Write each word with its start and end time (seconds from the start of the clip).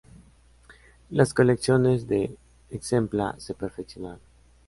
Las 1.11 1.31
colecciones 1.35 2.07
de 2.07 2.35
exempla 2.71 3.35
se 3.37 3.53
perfeccionaron. 3.53 4.19